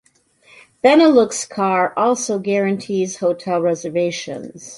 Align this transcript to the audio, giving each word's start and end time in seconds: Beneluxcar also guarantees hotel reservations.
Beneluxcar 0.83 1.93
also 1.95 2.39
guarantees 2.39 3.17
hotel 3.17 3.61
reservations. 3.61 4.69